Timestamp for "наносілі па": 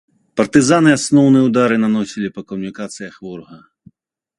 1.85-2.49